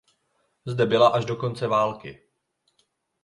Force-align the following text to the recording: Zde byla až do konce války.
Zde 0.65 0.85
byla 0.85 1.07
až 1.07 1.25
do 1.25 1.35
konce 1.35 1.67
války. 1.67 2.23